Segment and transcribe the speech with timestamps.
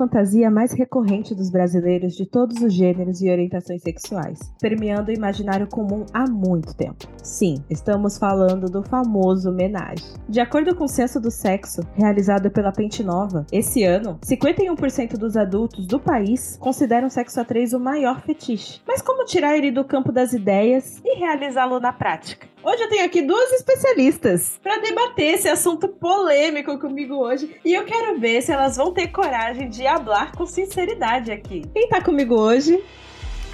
[0.00, 5.66] fantasia mais recorrente dos brasileiros de todos os gêneros e orientações sexuais, permeando o imaginário
[5.66, 7.06] comum há muito tempo.
[7.22, 10.06] Sim, estamos falando do famoso homenagem.
[10.26, 15.36] De acordo com o Censo do Sexo, realizado pela Pente Nova, esse ano, 51% dos
[15.36, 18.80] adultos do país consideram o sexo a três o maior fetiche.
[18.86, 22.48] Mas como tirar ele do campo das ideias e realizá-lo na prática?
[22.62, 27.86] Hoje eu tenho aqui duas especialistas para debater esse assunto polêmico comigo hoje e eu
[27.86, 31.62] quero ver se elas vão ter coragem de falar com sinceridade aqui.
[31.72, 32.84] Quem tá comigo hoje?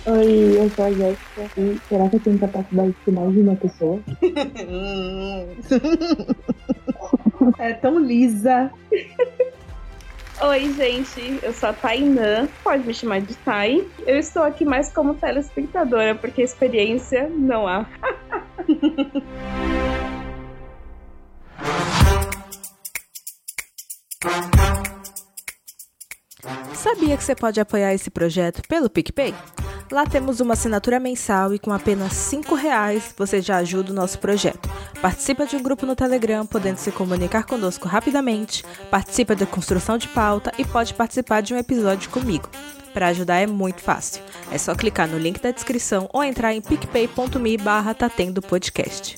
[0.07, 3.55] Oi, eu sou a Jéssica e será que eu tenho capacidade de mais de uma
[3.55, 4.01] pessoa?
[7.61, 8.73] é tão lisa.
[10.39, 13.83] Oi, gente, eu sou a Tainã, pode me chamar de Tai.
[14.07, 17.87] Eu estou aqui mais como telespectadora, porque experiência não há.
[26.75, 29.35] Sabia que você pode apoiar esse projeto pelo PicPay?
[29.91, 34.19] Lá temos uma assinatura mensal e com apenas R$ reais você já ajuda o nosso
[34.19, 34.69] projeto.
[35.01, 40.09] Participa de um grupo no Telegram, podendo se comunicar conosco rapidamente, participa da construção de
[40.09, 42.49] pauta e pode participar de um episódio comigo.
[42.97, 44.23] Para ajudar é muito fácil.
[44.51, 47.95] É só clicar no link da descrição ou entrar em picpay.me barra
[48.41, 49.17] podcast.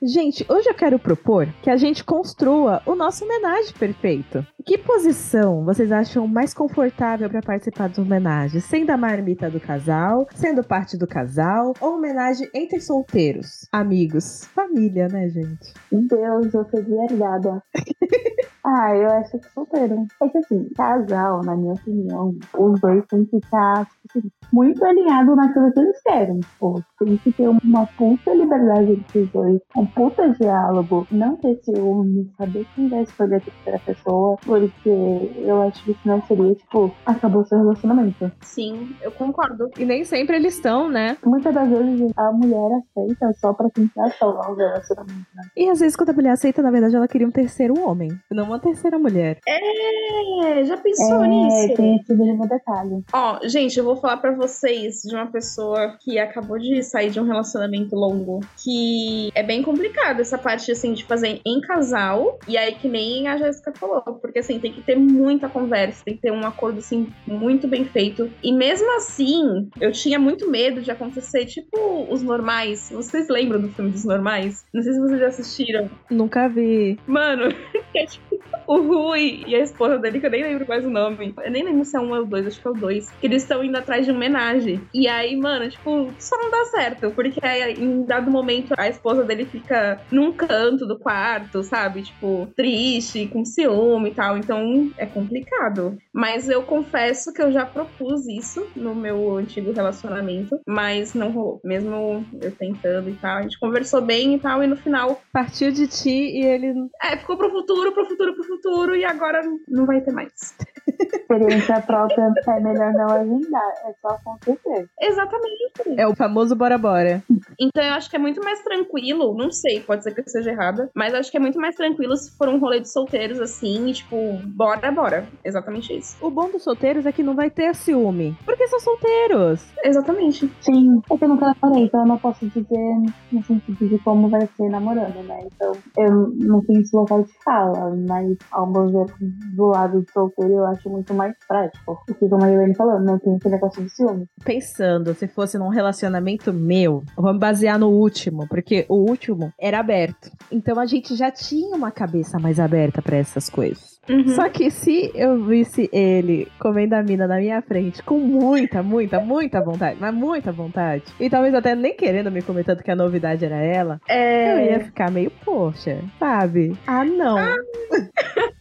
[0.00, 4.46] Gente, hoje eu quero propor que a gente construa o nosso homenagem perfeito.
[4.68, 8.60] Que posição vocês acham mais confortável para participar de homenagem?
[8.60, 15.08] Sendo a marmita do casal, sendo parte do casal, ou homenagem entre solteiros, amigos, família,
[15.08, 15.72] né, gente?
[15.90, 17.48] Meu Deus, eu fui verdade.
[18.62, 20.06] ah, eu acho que solteiro.
[20.22, 25.34] É que assim, casal, na minha opinião, os dois têm que estar assim, muito alinhados
[25.34, 26.40] naquilo que eles querem.
[26.58, 31.58] Pô, tem que ter uma puta liberdade entre os dois, um puta diálogo, não ter
[31.62, 36.94] ciúme, saber quem vai escolher a terceira pessoa, porque eu acho que senão seria, tipo,
[37.06, 38.30] acabou seu relacionamento.
[38.40, 39.70] Sim, eu concordo.
[39.78, 41.16] E nem sempre eles estão, né?
[41.24, 45.42] Muitas das vezes a mulher aceita só pra tentar salvar o relacionamento, né?
[45.56, 48.44] E às vezes quando a mulher aceita, na verdade, ela queria um terceiro homem, não
[48.44, 49.38] uma terceira mulher.
[49.46, 51.74] É, já pensou é, nisso?
[51.74, 53.04] Tem esse mínimo detalhe.
[53.12, 57.20] Ó, gente, eu vou falar pra vocês de uma pessoa que acabou de sair de
[57.20, 62.56] um relacionamento longo, que é bem complicado essa parte, assim, de fazer em casal, e
[62.56, 66.22] aí que nem a Jéssica falou, porque, assim, tem que ter muita conversa, tem que
[66.22, 70.90] ter um acordo, assim, muito bem feito, e mesmo assim, eu tinha muito medo de
[70.90, 74.64] acontecer, tipo, os normais, vocês lembram do filme dos normais?
[74.72, 75.90] Não sei se vocês já assistiram.
[76.10, 76.98] Nunca vi.
[77.06, 77.54] Mano,
[77.94, 78.27] é tipo
[78.66, 81.34] o Rui e a esposa dele, que eu nem lembro mais o nome.
[81.42, 83.10] Eu nem lembro se é um ou dois, acho que é o dois.
[83.12, 84.80] Que eles estão indo atrás de homenagem.
[84.92, 87.10] E aí, mano, tipo, só não dá certo.
[87.12, 92.02] Porque aí, em dado momento, a esposa dele fica num canto do quarto, sabe?
[92.02, 94.36] Tipo, triste, com ciúme e tal.
[94.36, 95.96] Então, é complicado.
[96.12, 100.58] Mas eu confesso que eu já propus isso no meu antigo relacionamento.
[100.66, 101.60] Mas não rolou.
[101.64, 103.38] Mesmo eu tentando e tal.
[103.38, 104.62] A gente conversou bem e tal.
[104.62, 105.20] E no final.
[105.32, 106.74] Partiu de ti e ele.
[107.02, 108.94] É, ficou pro futuro, pro futuro, pro futuro.
[108.94, 110.54] E agora não vai ter mais.
[110.88, 113.72] Experiência própria é melhor não agendar.
[113.84, 114.88] É só acontecer.
[115.00, 115.72] Exatamente.
[115.96, 117.22] É o famoso bora bora.
[117.58, 119.34] Então eu acho que é muito mais tranquilo.
[119.36, 120.90] Não sei, pode ser que eu esteja errada.
[120.94, 123.88] Mas acho que é muito mais tranquilo se for um rolê de solteiros assim.
[123.88, 124.16] E tipo,
[124.46, 125.26] bora, bora.
[125.44, 126.16] Exatamente isso.
[126.20, 128.36] O bom dos solteiros é que não vai ter ciúme.
[128.44, 129.66] Porque são solteiros.
[129.84, 130.50] Exatamente.
[130.60, 132.96] Sim, é que eu nunca namorei, então eu não posso dizer
[133.32, 135.46] no sentido de como vai ser namorando, né?
[135.46, 139.14] Então eu não tenho esse local de fala, mas ao meu ver,
[139.54, 141.98] do lado do solteiro eu acho muito mais prático.
[142.06, 144.26] Porque como a Helene falou, não tem esse negócio de ciúme.
[144.44, 150.30] Pensando, se fosse num relacionamento meu, vamos basear no último, porque o último era aberto.
[150.52, 153.96] Então a gente já tinha uma cabeça mais aberta para essas coisas.
[154.08, 154.28] Uhum.
[154.28, 159.20] Só que se eu visse ele comendo a mina na minha frente com muita, muita,
[159.20, 162.96] muita vontade, mas muita vontade, e talvez até nem querendo me comer tanto que a
[162.96, 164.54] novidade era ela, É.
[164.54, 166.74] eu ia ficar meio, poxa, sabe?
[166.86, 167.36] Ah, não.
[167.36, 167.56] Não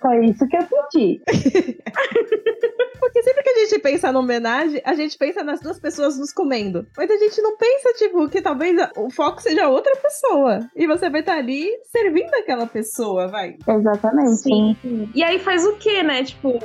[0.00, 1.22] foi isso que eu pedi.
[2.98, 6.32] Porque sempre que a gente pensa na homenagem, a gente pensa nas duas pessoas nos
[6.32, 6.86] comendo.
[6.96, 10.60] Mas a gente não pensa, tipo, que talvez o foco seja outra pessoa.
[10.74, 13.56] E você vai estar ali servindo aquela pessoa, vai.
[13.66, 14.36] Exatamente.
[14.36, 14.76] Sim.
[15.14, 16.24] E aí faz o quê, né?
[16.24, 16.58] Tipo,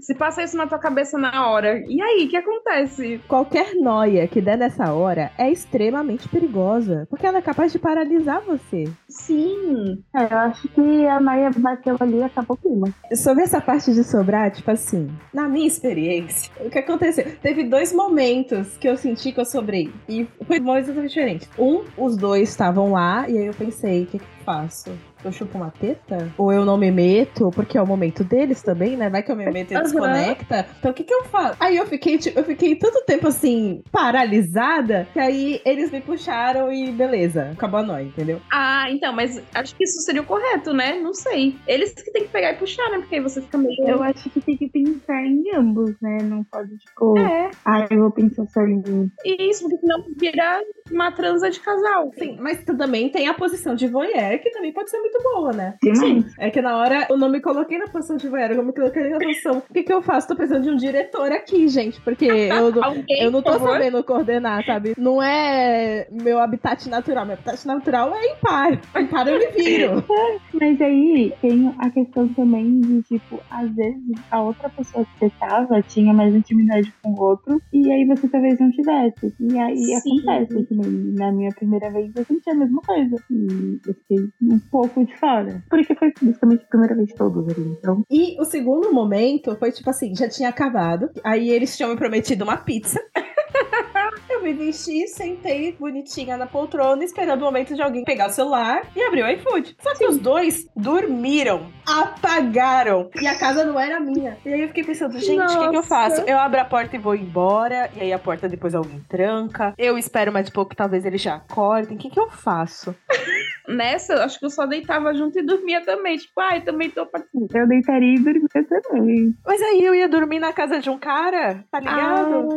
[0.00, 1.82] se passa isso na tua cabeça na hora.
[1.88, 3.20] E aí, o que acontece?
[3.28, 7.06] Qualquer noia que der nessa hora é extremamente perigosa.
[7.08, 8.84] Porque ela é capaz de paralisar você.
[9.08, 10.02] Sim.
[10.14, 12.88] É, eu acho que a Maia bateu ali e acabou o clima.
[13.14, 17.24] Sobre essa parte de sobrar, tipo assim, na minha experiência, o que aconteceu?
[17.42, 19.90] Teve dois momentos que eu senti que eu sobrei.
[20.08, 21.48] E foi momentos exatamente diferentes.
[21.58, 24.90] Um, os dois estavam lá, e aí eu pensei, o que, que eu faço?
[25.24, 26.30] Eu chupo uma teta?
[26.38, 27.50] Ou eu não me meto?
[27.50, 29.08] Porque é o momento deles também, né?
[29.10, 29.82] Vai que eu me meto e Uhum.
[29.82, 30.66] desconecta.
[30.78, 31.56] Então o que que eu faço?
[31.60, 36.72] Aí eu fiquei, tipo, eu fiquei tanto tempo assim, paralisada, que aí eles me puxaram
[36.72, 38.40] e beleza, acabou a nóia, entendeu?
[38.52, 40.98] Ah, então, mas acho que isso seria o correto, né?
[41.00, 41.56] Não sei.
[41.66, 42.98] Eles que tem que pegar e puxar, né?
[42.98, 43.76] Porque aí você fica meio.
[43.88, 46.18] Eu acho que tem que pensar em ambos, né?
[46.22, 49.10] Não pode, tipo, É, ah, eu vou pensar só em mim.
[49.24, 52.10] isso, porque senão vira uma transa de casal.
[52.18, 55.74] Sim, mas também tem a posição de voyeur, que também pode ser muito boa, né?
[55.82, 56.24] Sim.
[56.38, 59.08] É que na hora eu não me coloquei na posição de voyeur, eu me coloquei
[59.08, 59.58] na posição.
[59.58, 60.28] O que, que eu faço?
[60.28, 64.64] Tô precisando de um diretor aqui, gente, porque eu Alguém, eu não tô sabendo coordenar,
[64.64, 64.94] sabe?
[64.96, 67.26] Não é meu habitat natural.
[67.26, 68.80] Meu habitat natural é impar.
[68.96, 70.04] Impar eu me viro.
[70.54, 75.32] Mas aí tem a questão também de, tipo, às vezes a outra pessoa que você
[75.38, 79.34] tava tinha mais intimidade com o outro, e aí você talvez não tivesse.
[79.40, 80.20] E aí Sim.
[80.20, 83.16] acontece que na minha primeira vez eu senti a mesma coisa.
[83.30, 85.62] E eu fiquei um pouco de fora.
[85.68, 87.76] Porque foi basicamente a primeira vez de todos ali.
[87.78, 91.10] Então, E o segundo momento foi tipo assim: já tinha acabado.
[91.24, 93.00] Aí eles tinham me prometido uma pizza.
[94.40, 98.86] Eu me vesti, sentei bonitinha na poltrona, esperando o momento de alguém pegar o celular
[98.96, 99.76] e abrir o iFood.
[99.82, 103.10] Só que os dois dormiram, apagaram.
[103.20, 104.38] E a casa não era minha.
[104.46, 106.22] E aí eu fiquei pensando, gente, o que, que eu faço?
[106.22, 107.90] Eu abro a porta e vou embora.
[107.94, 109.74] E aí a porta depois alguém tranca.
[109.76, 111.98] Eu espero mais um pouco, talvez eles já acordem.
[111.98, 112.94] O que, que eu faço?
[113.68, 116.16] Nessa, eu acho que eu só deitava junto e dormia também.
[116.16, 117.54] Tipo, ai, também tô participando.
[117.54, 119.34] eu deitaria e dormiria também.
[119.46, 122.48] Mas aí eu ia dormir na casa de um cara, tá ligado?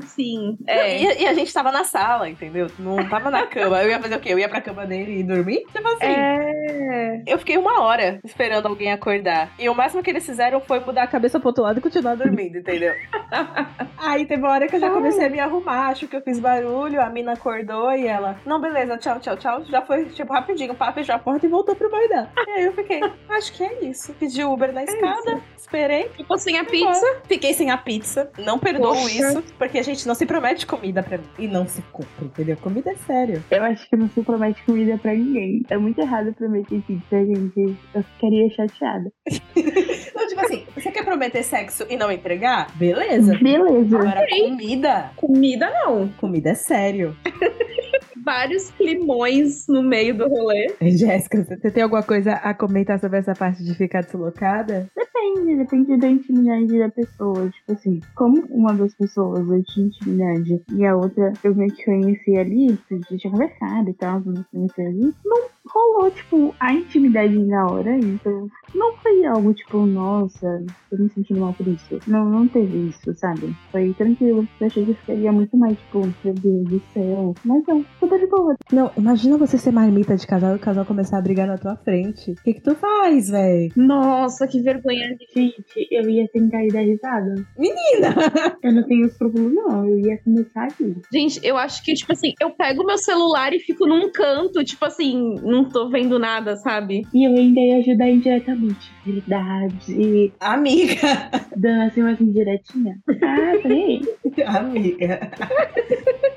[0.00, 0.56] Ah, sim.
[0.66, 0.81] É.
[0.88, 2.68] E, e a gente tava na sala, entendeu?
[2.78, 3.82] Não tava na cama.
[3.82, 4.32] Eu ia fazer o quê?
[4.32, 5.64] Eu ia pra cama dele e dormir?
[5.72, 6.06] Tipo assim.
[6.06, 7.22] É.
[7.26, 9.50] Eu fiquei uma hora esperando alguém acordar.
[9.58, 12.14] E o máximo que eles fizeram foi mudar a cabeça pro outro lado e continuar
[12.16, 12.94] dormindo, entendeu?
[13.98, 16.40] Aí teve uma hora que eu já comecei a me arrumar, acho que eu fiz
[16.40, 19.64] barulho, a mina acordou e ela, não, beleza, tchau, tchau, tchau.
[19.64, 22.28] Já foi, tipo, rapidinho, pá, fechou a porta e voltou pro baidão.
[22.46, 23.00] E aí eu fiquei,
[23.30, 24.12] acho que é isso.
[24.14, 26.08] Pedi Uber na escada, esperei.
[26.16, 26.98] Ficou sem a pizza.
[26.98, 27.22] embora.
[27.26, 28.30] Fiquei sem a pizza.
[28.38, 29.10] Não perdoo Poxa.
[29.10, 31.24] isso, porque a gente não se promete comida pra mim.
[31.38, 32.56] E não se cumpre, entendeu?
[32.56, 33.44] Comida é sério.
[33.50, 35.62] Eu acho que não se promete comida pra ninguém.
[35.68, 37.76] É muito errado prometer pizza, gente.
[37.94, 39.12] Eu ficaria chateada.
[40.12, 42.70] Então, tipo assim, você quer prometer sexo e não entregar?
[42.76, 43.36] Beleza.
[43.38, 43.98] Beleza.
[43.98, 45.10] Agora, comida.
[45.16, 46.08] Comida não.
[46.18, 47.16] Comida é sério.
[48.24, 50.74] Vários climões no meio do rolê.
[50.80, 54.88] Jéssica, você tem alguma coisa a comentar sobre essa parte de ficar deslocada?
[54.94, 57.48] Depende, depende da intimidade da pessoa.
[57.50, 61.84] Tipo assim, como uma das pessoas eu tinha intimidade e a outra eu meio que
[61.84, 66.72] conheci ali, a gente tinha conversado e tal, tudo conheci ali, não rolou, tipo, a
[66.72, 71.98] intimidade na hora, então não foi algo tipo, nossa, tô me sentindo mal por isso.
[72.06, 73.54] Não, não teve isso, sabe?
[73.70, 74.46] Foi tranquilo.
[74.60, 77.34] Eu achei que ficaria muito mais, tipo, meu Deus do céu.
[77.44, 78.56] Mas não, tudo de boa.
[78.72, 81.76] Não, imagina você ser marmita de casal e o casal começar a brigar na tua
[81.76, 82.32] frente.
[82.32, 83.70] O que que tu faz, véi?
[83.76, 85.16] Nossa, que vergonha.
[85.34, 87.34] Gente, eu ia tentar ir dar risada.
[87.58, 88.12] Menina!
[88.62, 89.88] Eu não tenho escrúpulo, não.
[89.88, 90.94] Eu ia começar aqui.
[91.12, 94.84] Gente, eu acho que, tipo assim, eu pego meu celular e fico num canto, tipo
[94.84, 97.02] assim, não tô vendo nada, sabe?
[97.12, 98.90] E eu ainda ia ajudar indiretamente.
[99.04, 100.32] Verdade.
[100.40, 101.30] Amiga!
[101.56, 102.98] Dando assim umas indiretinhas.
[103.08, 104.00] Ah, peraí.
[104.46, 105.30] Amiga.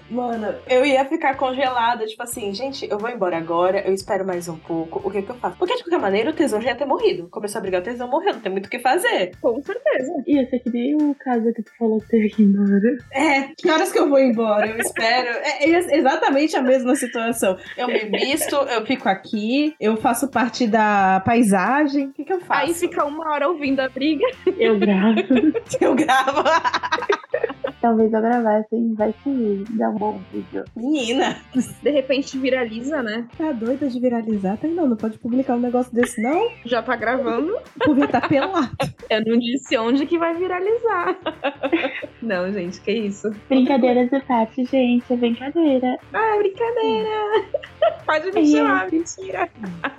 [0.10, 4.48] Mano, eu ia ficar congelada, tipo assim, gente, eu vou embora agora, eu espero mais
[4.48, 5.58] um pouco, o que que eu faço?
[5.58, 7.28] Porque de qualquer maneira o tesão já ia ter morrido.
[7.30, 9.32] Começou a brigar, o tesão morreu, não tem muito o que fazer.
[9.42, 10.14] Com certeza.
[10.28, 12.98] Ia ser que nem o caso que tu falou que teve que ir embora.
[13.12, 14.68] É, que horas que eu vou embora?
[14.68, 15.28] Eu espero.
[15.28, 17.58] É, é exatamente a mesma situação.
[17.76, 22.08] Eu me visto, eu fico aqui, eu faço parte da paisagem.
[22.08, 22.55] O que, que eu faço?
[22.58, 24.26] Aí fica uma hora ouvindo a briga.
[24.58, 25.16] Eu gravo.
[25.82, 26.44] Eu gravo.
[27.82, 30.64] Talvez eu gravasse e vai que dá um bom vídeo.
[30.76, 31.38] Menina,
[31.84, 33.28] De repente viraliza, né?
[33.38, 34.58] tá doida de viralizar?
[34.58, 36.50] Tá não, não pode publicar um negócio desse, não.
[36.66, 37.56] Já tá gravando.
[37.76, 38.72] O povo ia tá pelado.
[39.08, 41.16] Eu não disse onde que vai viralizar.
[42.24, 43.30] não, gente, que isso.
[43.48, 45.14] Brincadeiras de parte, gente.
[45.14, 45.98] É brincadeira.
[46.12, 47.10] Ah, é brincadeira.
[48.06, 49.50] Pode me chamar, mentira.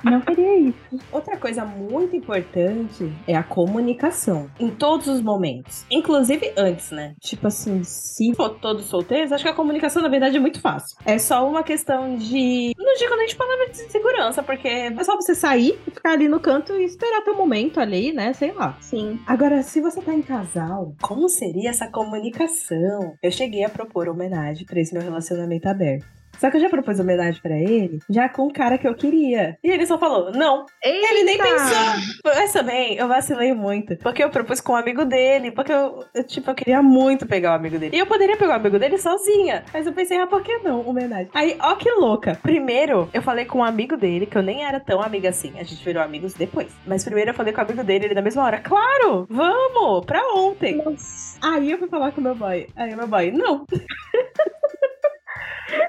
[0.05, 0.77] Não faria isso.
[1.11, 4.49] Outra coisa muito importante é a comunicação.
[4.59, 5.85] Em todos os momentos.
[5.91, 7.15] Inclusive antes, né?
[7.21, 10.97] Tipo assim, se for todos solteiros, acho que a comunicação, na verdade, é muito fácil.
[11.05, 12.73] É só uma questão de.
[12.77, 16.29] Não digo nem de palavra de segurança, porque é só você sair e ficar ali
[16.29, 18.33] no canto e esperar teu momento ali, né?
[18.33, 18.77] Sei lá.
[18.81, 19.19] Sim.
[19.27, 23.15] Agora, se você tá em casal, como seria essa comunicação?
[23.23, 26.16] Eu cheguei a propor homenagem pra esse meu relacionamento aberto.
[26.39, 29.57] Só que eu já propus homenagem pra ele, já com o cara que eu queria.
[29.63, 30.67] E ele só falou, não.
[30.83, 31.13] Eita!
[31.13, 32.23] Ele nem pensou.
[32.25, 33.97] Mas também, eu vacilei muito.
[33.99, 35.51] Porque eu propus com um amigo dele.
[35.51, 37.97] Porque eu, eu, tipo, eu queria muito pegar o amigo dele.
[37.97, 39.65] E eu poderia pegar o amigo dele sozinha.
[39.73, 40.87] Mas eu pensei, ah, por que não?
[40.87, 41.31] Homenagem.
[41.35, 42.39] Aí, ó que louca.
[42.43, 45.53] Primeiro, eu falei com um amigo dele, que eu nem era tão amiga assim.
[45.59, 46.69] A gente virou amigos depois.
[46.87, 48.61] Mas primeiro eu falei com o amigo dele, ele na mesma hora.
[48.61, 49.27] Claro!
[49.29, 50.05] Vamos!
[50.05, 50.77] Pra ontem.
[50.77, 51.39] Nossa.
[51.43, 52.67] Aí eu fui falar com o meu boy.
[52.77, 53.67] Aí o meu boy, não.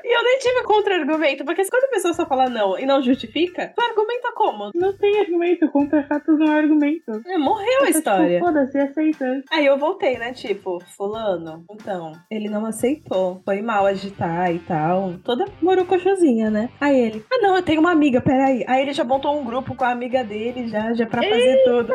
[0.03, 3.71] E eu nem tive contra-argumento, porque quando a pessoa só fala não e não justifica,
[3.75, 4.71] tu argumenta como?
[4.73, 7.21] Não tem argumento, contra fatos não é argumento.
[7.25, 8.39] É, morreu a Tipo, história.
[8.39, 9.43] Foda-se, aceita.
[9.51, 10.33] Aí eu voltei, né?
[10.33, 13.41] Tipo, fulano, então, ele não aceitou.
[13.45, 15.13] Foi mal agitar e tal.
[15.23, 16.69] Toda morocochosinha, né?
[16.79, 18.63] Aí ele, ah não, eu tenho uma amiga, peraí.
[18.67, 21.93] Aí ele já montou um grupo com a amiga dele já, já pra fazer tudo.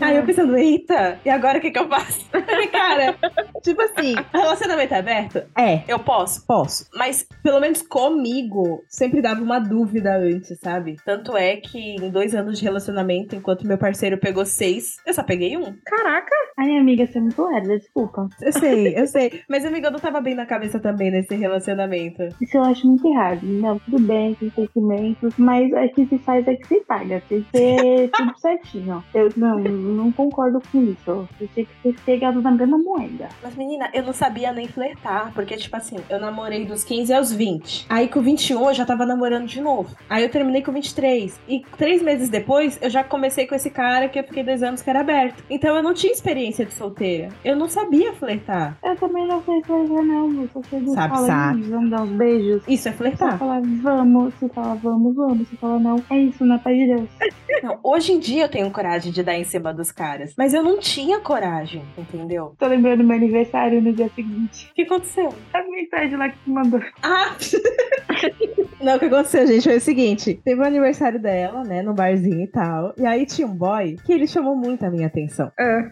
[0.00, 2.26] Aí eu pensando, eita, e agora o que que eu faço?
[2.72, 3.14] Cara,
[3.62, 5.42] tipo assim, relacionamento aberto?
[5.58, 6.46] É, eu posso?
[6.46, 6.88] Posso.
[6.94, 10.96] Mas, pelo menos comigo, sempre dava uma dúvida antes, sabe?
[11.04, 15.22] Tanto é que em dois anos de relacionamento, enquanto meu parceiro pegou seis, eu só
[15.22, 15.74] peguei um.
[15.84, 16.34] Caraca!
[16.56, 18.28] Ai, amiga, você é muito lerda, desculpa.
[18.42, 19.42] Eu sei, eu sei.
[19.48, 22.22] Mas, amiga, eu não tava bem na cabeça também nesse relacionamento.
[22.40, 23.40] Isso eu acho muito errado.
[23.44, 27.22] Não, tudo bem, tem sentimentos, mas é que se faz é que se paga.
[27.28, 29.04] Tem que ser tudo certinho.
[29.14, 31.28] Eu não, não concordo com isso.
[31.38, 33.28] Você tinha que ter pegado na mesma moeda.
[33.42, 37.32] Mas, menina, eu não sabia nem flertar, porque, tipo assim, eu namorei dos 15 aos
[37.32, 37.86] 20.
[37.88, 39.94] Aí, com 21, eu já tava namorando de novo.
[40.08, 41.38] Aí, eu terminei com 23.
[41.48, 44.82] E três meses depois, eu já comecei com esse cara que eu fiquei dois anos
[44.82, 45.42] que era aberto.
[45.50, 47.28] Então, eu não tinha experiência de solteira.
[47.44, 48.76] Eu não sabia flertar.
[48.82, 50.42] Eu também não sei fazer, não.
[50.42, 51.60] Eu só sei do Sabe, fala, sabe.
[51.60, 52.62] "Ih, Vamos dar uns beijos.
[52.68, 53.38] Isso é flertar.
[53.38, 55.48] falar vamos, se falar vamos, vamos.
[55.48, 57.08] Se falar não, é isso, na paz de Deus.
[57.60, 60.32] Não, hoje em dia eu tenho coragem de dar em cima dos caras.
[60.38, 62.54] Mas eu não tinha coragem, entendeu?
[62.56, 64.68] Tô lembrando do meu aniversário no dia seguinte.
[64.70, 65.34] O que aconteceu?
[65.52, 66.80] A mensagem lá que mandou.
[67.02, 67.36] Ah!
[68.80, 72.42] Não, o que aconteceu, gente, foi o seguinte: teve o aniversário dela, né, no barzinho
[72.42, 72.94] e tal.
[72.96, 75.50] E aí tinha um boy que ele chamou muito a minha atenção.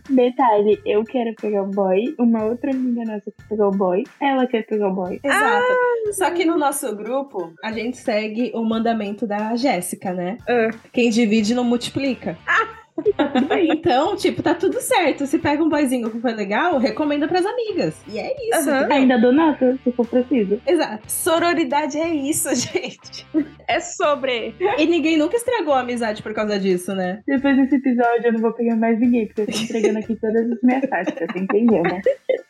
[0.09, 4.47] Detalhe, eu quero pegar o boy, uma outra amiga nossa quer pegar o boy, ela
[4.47, 5.21] quer pegar o boy.
[5.23, 5.67] Exato.
[6.13, 10.39] Só que no nosso grupo, a gente segue o mandamento da Jéssica, né?
[10.49, 10.71] Ah.
[10.93, 12.39] Quem divide não multiplica.
[13.73, 15.27] Então, tipo, tá tudo certo.
[15.27, 17.95] Se pega um boyzinho que foi legal, recomenda pras amigas.
[18.09, 18.71] E é isso.
[18.71, 18.93] Entendeu?
[18.97, 20.61] Ainda dou nota, se for preciso.
[20.67, 21.03] Exato.
[21.11, 23.27] Sororidade é isso, gente.
[23.69, 24.55] É sobre.
[24.79, 27.23] E ninguém nunca estragou a amizade por causa disso, né?
[27.27, 30.51] Depois desse episódio eu não vou pegar mais ninguém, porque eu tô entregando aqui todas
[30.51, 32.01] as minhas táticas, você entendeu, né?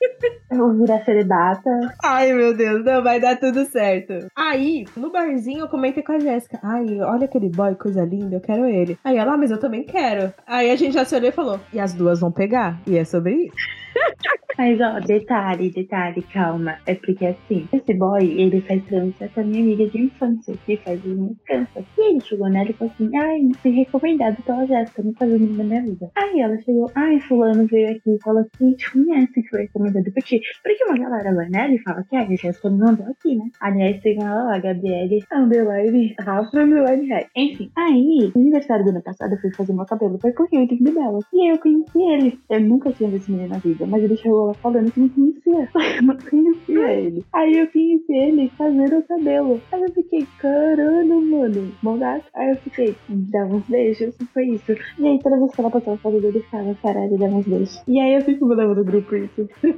[0.51, 1.71] Eu virar celibata.
[2.03, 4.29] Ai, meu Deus, não, vai dar tudo certo.
[4.37, 6.59] Aí, no barzinho, eu comentei com a Jéssica.
[6.63, 8.99] Ai, olha aquele boy, coisa linda, eu quero ele.
[9.05, 10.33] Aí ela, ah, mas eu também quero.
[10.47, 12.81] Aí a gente já se olhou e falou, e as duas vão pegar?
[12.87, 13.57] E é sobre isso.
[14.59, 16.77] Mas ó, detalhe, detalhe, calma.
[16.87, 20.77] É porque assim, esse boy, ele faz trança com a minha amiga de infância, que
[20.79, 21.85] faz uma trança.
[21.99, 25.53] E ele chegou nela e falou assim, ai, fui recomendado pela Jéssica, não faz nada
[25.55, 26.11] da minha vida.
[26.17, 30.11] Aí ela chegou, ai, fulano veio aqui e falou assim, te conhece que foi recomendado
[30.13, 30.41] por ti.
[30.63, 33.45] Porque uma galera vai nela e fala que a Jéssica me mandou aqui, né?
[33.61, 37.27] Aliás, tem ela lá, Gabriele, underline, Rafa, underline, Red.
[37.37, 40.93] Enfim, aí, no aniversário do ano passado, eu fui fazer meu cabelo, foi Rio, em
[40.93, 41.19] Bela.
[41.33, 42.39] E aí eu conheci ele.
[42.49, 45.09] Eu nunca tinha visto esse menino na vida, mas ele chegou lá falando que não
[45.09, 45.69] conhecia.
[45.97, 47.25] Eu não conhecia ele.
[47.33, 49.61] Aí eu conheci ele fazendo o cabelo.
[49.73, 52.25] Aí eu fiquei, caramba, mano, bom gato.
[52.35, 54.73] Aí eu fiquei, dava uns beijos, foi isso.
[54.99, 57.83] E aí toda vez que ela passava foto dele, ficava, caralho, dava uns beijos.
[57.87, 59.49] E aí eu fico mandando no grupo isso.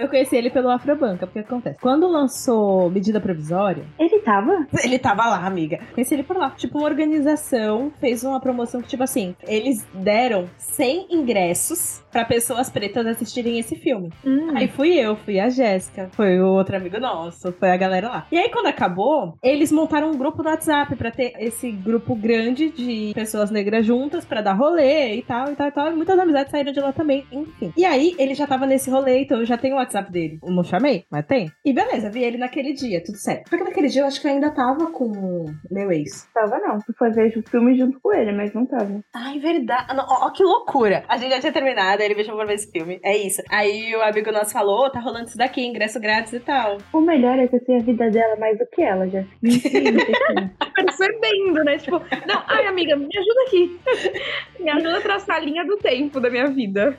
[0.00, 1.78] Eu conheci ele pelo Afrobanca, porque acontece.
[1.80, 4.66] Quando lançou medida provisória, Ele tava?
[4.82, 5.78] ele tava lá, amiga.
[5.94, 6.50] Conheci ele por lá.
[6.50, 12.70] Tipo, uma organização fez uma promoção que, tipo assim, eles deram 100 ingressos pra pessoas
[12.70, 14.10] pretas assistirem esse filme.
[14.24, 14.52] Hum.
[14.54, 18.26] Aí fui eu, fui a Jéssica, foi o outro amigo nosso, foi a galera lá.
[18.30, 22.70] E aí, quando acabou, eles montaram um grupo no WhatsApp pra ter esse grupo grande
[22.70, 25.92] de pessoas negras juntas pra dar rolê e tal, e tal, e tal.
[25.92, 27.72] E muitas amizades saíram de lá também, enfim.
[27.76, 30.38] E aí, ele já tava nesse rolê, então eu já tenho o WhatsApp dele.
[30.42, 31.50] Eu não chamei, mas tem.
[31.64, 33.48] E beleza, vi ele naquele dia, tudo certo.
[33.48, 36.28] Porque naquele dia eu acho que eu ainda tava com o meu ex.
[36.34, 36.78] Tava não.
[36.78, 39.02] Tu foi ver o filme junto com ele, mas não tava.
[39.14, 39.86] Ai, verdade.
[39.96, 41.04] Ó, que loucura.
[41.08, 43.00] A gente já tinha terminado, aí ele me chamou pra ver esse filme.
[43.02, 43.42] É isso.
[43.48, 46.78] Aí o amigo nosso falou, "Ô, tá rolando isso daqui, ingresso grátis e tal.
[46.92, 49.24] O melhor é que eu sei a vida dela mais do que ela, já.
[50.74, 51.78] Percebendo, né?
[51.78, 53.80] Tipo, não, ai, amiga, me ajuda aqui.
[54.62, 56.96] Me ajuda a traçar a linha do tempo da minha vida.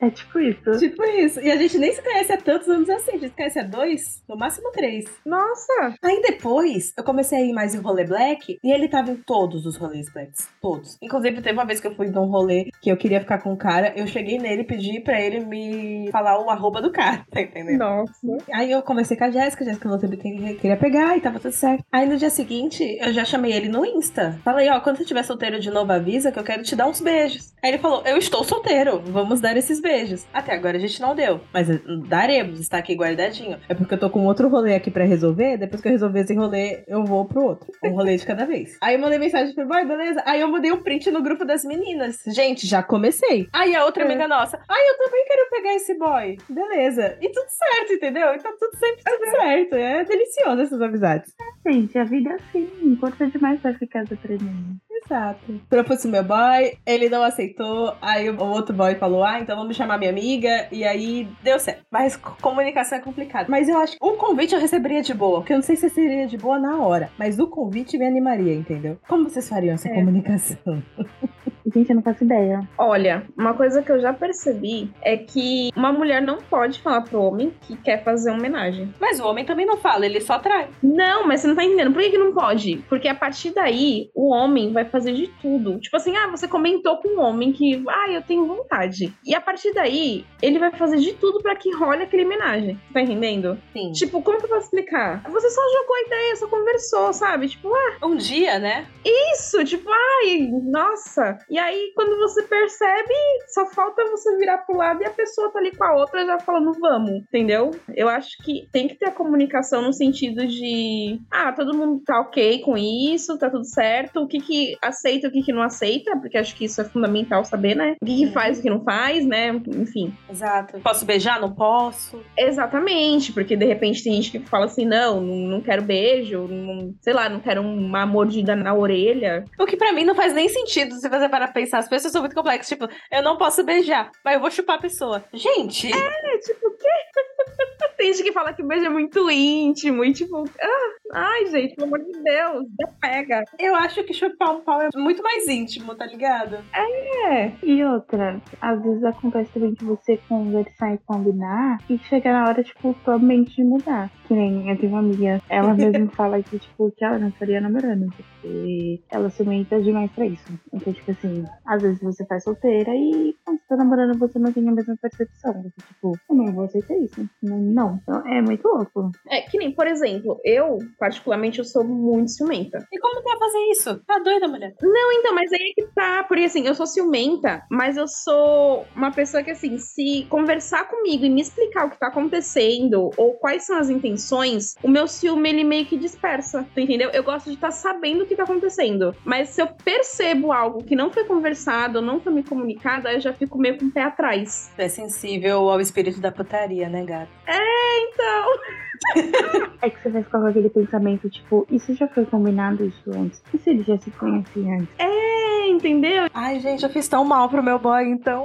[0.00, 0.78] É tipo isso.
[0.78, 1.40] Tipo isso.
[1.40, 3.12] E a gente nem se conhece há tantos anos assim.
[3.12, 5.04] A gente se conhece há dois, no máximo três.
[5.24, 5.94] Nossa!
[6.02, 9.66] Aí depois, eu comecei a ir mais em rolê black e ele tava em todos
[9.66, 10.48] os rolês blacks.
[10.60, 10.98] Todos.
[11.02, 13.56] Inclusive, teve uma vez que eu fui num rolê que eu queria ficar com o
[13.56, 17.40] cara, eu cheguei nele e pedi pra ele me falar o arroba do cara, tá
[17.40, 17.78] entendendo?
[17.78, 18.12] Nossa.
[18.52, 21.40] Aí eu comecei com a Jéssica, a Jéssica não sabia quem queria pegar e tava
[21.40, 21.84] tudo certo.
[21.92, 24.38] Aí no dia seguinte, eu já chamei ele no Insta.
[24.44, 27.00] Falei, ó, quando você estiver solteiro de novo, avisa que eu quero te dar uns
[27.00, 27.52] beijos.
[27.62, 30.26] Aí ele falou, eu estou solteiro, vamos dar esses beijos.
[30.32, 31.68] Até agora a gente não deu, mas
[32.08, 33.58] daremos, está aqui guardadinho.
[33.68, 36.34] É porque eu tô com outro rolê aqui pra resolver, depois que eu resolver esse
[36.34, 37.68] rolê, eu vou pro outro.
[37.84, 38.76] Um rolê de cada vez.
[38.82, 40.22] Aí eu mandei mensagem pro boy, beleza?
[40.26, 42.22] Aí eu mandei um print no grupo das meninas.
[42.26, 43.46] Gente, já comecei.
[43.52, 44.06] Aí a outra É.
[44.06, 46.36] amiga nossa, ai, eu também quero pegar esse boy.
[46.48, 47.18] Beleza.
[47.20, 48.34] E tudo certo, entendeu?
[48.34, 49.74] E tá tudo sempre tudo certo.
[49.74, 51.34] É delicioso essas amizades.
[51.66, 52.68] Gente, a vida é assim.
[52.82, 54.76] Importa demais pra ficar aprendendo.
[55.10, 55.60] Exato.
[55.70, 57.96] Propus o meu boy, ele não aceitou.
[58.02, 60.68] Aí o outro boy falou: Ah, então vamos chamar minha amiga.
[60.70, 61.82] E aí deu certo.
[61.90, 63.48] Mas comunicação é complicado.
[63.48, 65.40] Mas eu acho que o convite eu receberia de boa.
[65.40, 67.10] Porque eu não sei se seria de boa na hora.
[67.18, 68.98] Mas o convite me animaria, entendeu?
[69.08, 69.94] Como vocês fariam essa É.
[69.94, 70.82] comunicação?
[71.74, 72.60] Gente, eu não faço ideia.
[72.76, 77.20] Olha, uma coisa que eu já percebi é que uma mulher não pode falar pro
[77.20, 78.92] homem que quer fazer uma homenagem.
[79.00, 80.68] Mas o homem também não fala, ele só trai.
[80.82, 81.92] Não, mas você não tá entendendo.
[81.92, 82.76] Por que, que não pode?
[82.88, 85.78] Porque a partir daí, o homem vai fazer de tudo.
[85.80, 89.12] Tipo assim, ah, você comentou com um homem que, ah, eu tenho vontade.
[89.24, 92.80] E a partir daí, ele vai fazer de tudo pra que role aquele homenagem.
[92.92, 93.58] Tá entendendo?
[93.72, 93.92] Sim.
[93.92, 95.22] Tipo, como que eu posso explicar?
[95.30, 97.48] Você só jogou a ideia, só conversou, sabe?
[97.48, 98.86] Tipo, ah, Um dia, né?
[99.04, 101.38] isso, tipo, ai, nossa.
[101.50, 103.14] E aí, quando você percebe,
[103.52, 106.38] só falta você virar pro lado e a pessoa tá ali com a outra já
[106.38, 107.70] falando, vamos, entendeu?
[107.94, 112.20] Eu acho que tem que ter a comunicação no sentido de, ah, todo mundo tá
[112.20, 116.16] ok com isso, tá tudo certo, o que que aceita, o que que não aceita,
[116.18, 117.96] porque acho que isso é fundamental saber, né?
[118.00, 119.48] O que que faz, o que não faz, né?
[119.76, 120.12] Enfim.
[120.30, 120.78] Exato.
[120.80, 121.40] Posso beijar?
[121.40, 122.22] Não posso.
[122.36, 127.12] Exatamente, porque de repente tem gente que fala assim, não, não, quero beijo, não- sei
[127.12, 129.44] lá, não quero uma mordida na orelha.
[129.58, 131.78] O que pra mim não faz nem sentido se você parar pensar.
[131.78, 132.68] As pessoas são muito complexas.
[132.68, 135.24] Tipo, eu não posso beijar, mas eu vou chupar a pessoa.
[135.32, 136.88] Gente, É, tipo, o quê?
[137.96, 141.86] Tem gente que fala que beijo é muito íntimo e tipo, ah, ai, gente, pelo
[141.88, 143.44] amor de Deus, já pega.
[143.58, 146.58] eu acho que chupar um pau é muito mais íntimo, tá ligado?
[146.74, 152.48] É, E outra, às vezes acontece também de você conversar e combinar e chegar na
[152.48, 154.10] hora, tipo, tua mente mudar.
[154.26, 157.60] Que nem eu tenho uma amiga, ela mesma fala que, tipo, que ela não estaria
[157.60, 160.44] namorando, porque ela ciumenta demais pra isso.
[160.72, 164.52] Então, tipo assim, às vezes você faz solteira e quando você tá namorando você não
[164.52, 165.62] tem a mesma percepção.
[165.62, 167.28] Você, tipo, eu não vou aceitar isso.
[167.42, 168.00] Não, não.
[168.02, 169.10] Então, é muito louco.
[169.28, 172.86] é que nem, por exemplo, eu, particularmente, eu sou muito ciumenta.
[172.92, 174.02] E como que vai fazer isso?
[174.06, 174.74] Tá doida, mulher?
[174.82, 178.86] Não, então, mas aí é que tá, porque assim, eu sou ciumenta, mas eu sou
[178.94, 183.34] uma pessoa que, assim, se conversar comigo e me explicar o que tá acontecendo ou
[183.34, 187.10] quais são as intenções, o meu ciúme, ele meio que dispersa, tu entendeu?
[187.10, 190.96] Eu gosto de estar sabendo o que tá acontecendo, mas se eu percebo algo que
[190.96, 194.02] não foi conversado, não foi me comunicado, aí eu já fico meio com o pé
[194.02, 194.70] atrás.
[194.76, 197.30] É sensível ao espírito da putaria, né, gato?
[197.48, 198.52] Então,
[199.80, 203.40] É que você vai ficar com aquele pensamento, tipo, isso já foi combinado isso antes?
[203.54, 204.88] E se ele já se conhecia antes?
[204.98, 206.28] é, entendeu?
[206.34, 208.44] Ai, gente, eu fiz tão mal pro meu boy, então.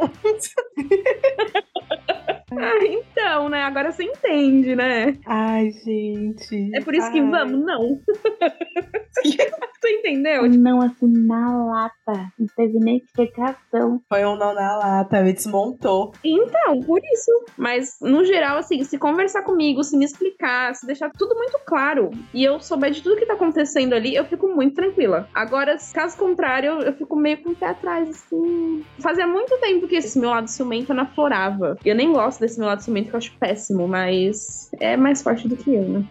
[2.51, 3.63] Ah, então, né?
[3.63, 5.17] Agora você entende, né?
[5.25, 6.69] Ai, gente.
[6.75, 7.29] É por isso que Ai.
[7.29, 7.99] vamos, não.
[9.83, 10.49] tu entendeu?
[10.49, 12.31] Não, assim, na lata.
[12.39, 14.01] Não teve nem explicação.
[14.07, 16.13] Foi um não na lata, me desmontou.
[16.23, 17.31] Então, por isso.
[17.57, 22.11] Mas, no geral, assim, se conversar comigo, se me explicar, se deixar tudo muito claro
[22.33, 25.27] e eu souber de tudo que tá acontecendo ali, eu fico muito tranquila.
[25.33, 28.85] Agora, caso contrário, eu, eu fico meio com o pé atrás, assim.
[28.99, 31.77] Fazia muito tempo que esse meu lado ciumento anaflorava.
[31.83, 35.47] Eu nem gosto desse meu lado ciumento, que eu acho péssimo, mas é mais forte
[35.47, 36.05] do que eu, né?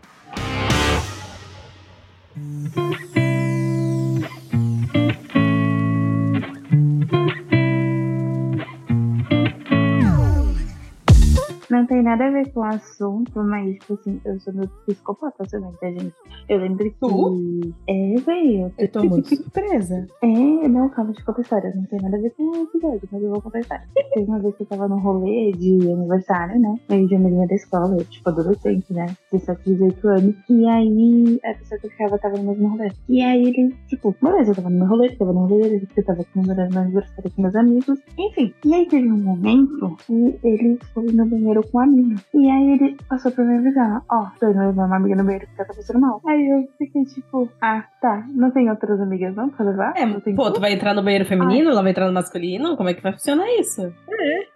[11.93, 15.73] Tem nada a ver com o assunto, mas, tipo assim, eu sou meio psicopata também,
[15.79, 16.15] tá, gente?
[16.49, 16.99] Eu lembro que.
[16.99, 17.75] Tu?
[17.87, 18.73] É, velho.
[18.79, 20.07] Eu tô muito surpresa.
[20.23, 21.73] É, não, calma, eu contar história.
[21.77, 23.85] Não tem nada a ver com o episódio, mas eu vou contar história.
[24.15, 26.75] Teve uma vez que eu tava num rolê de aniversário, né?
[26.89, 29.15] Eu de uma menina da escola, eu, tipo, adolescente, né?
[29.31, 30.35] 17, 18 anos.
[30.49, 32.91] E aí, a pessoa que eu ficava tava no mesmo rolê.
[33.07, 35.89] E aí ele, tipo, beleza, eu tava no meu rolê, eu tava no rolê dele,
[35.95, 38.01] eu tava comemorando meu aniversário com meus amigos.
[38.19, 38.55] Enfim.
[38.65, 42.21] E aí teve um momento que ele foi no banheiro com a amiga.
[42.35, 45.47] E aí ele passou pra me avisar, ó, tô indo levar uma amiga no banheiro
[45.57, 46.21] ela tá passando mal.
[46.27, 49.93] Aí eu fiquei tipo, ah, tá, não tem outras amigas não pra levar?
[49.97, 52.77] É, Não tem pô, tu vai entrar no banheiro feminino, ela vai entrar no masculino?
[52.77, 53.93] Como é que vai funcionar isso?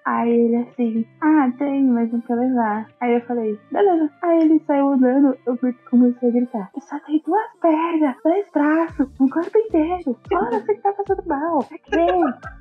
[0.04, 2.86] Aí ele assim, ah, tem, mas não quer levar.
[3.00, 4.08] Aí eu falei, beleza.
[4.22, 5.58] Aí ele saiu andando, eu
[5.90, 10.16] comecei a gritar, eu só tenho duas pernas, dois braços, um corpo inteiro.
[10.32, 11.58] Olha, você que tá passando mal.
[11.64, 12.06] Pra quê?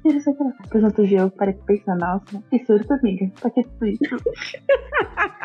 [0.04, 3.32] Depois no outro dia eu parei pensar, nossa, que surto, amiga.
[3.40, 4.00] Pra que tudo isso?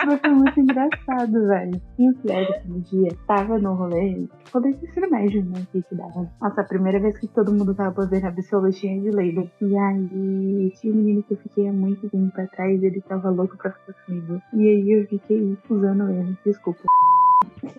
[0.07, 1.81] Mas foi muito engraçado, velho.
[1.99, 5.94] E o pior daquele dia, tava no rolê, rolê de ensino médio, né, que te
[5.94, 6.31] dava.
[6.40, 9.51] Nossa, a primeira vez que todo mundo tava fazendo absolutinha de label.
[9.61, 13.57] E aí, tinha um menino que eu fiquei há muito tempo atrás, ele tava louco
[13.57, 14.40] pra ficar comigo.
[14.55, 16.37] E aí eu fiquei usando ele.
[16.44, 16.81] Desculpa.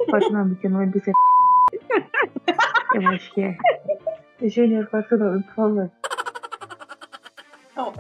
[0.10, 0.56] Qual é o nome?
[0.56, 1.14] Que eu não lembro se é.
[2.96, 3.58] Eu acho que é.
[4.44, 5.92] Júnior, qual é o nome, por favor?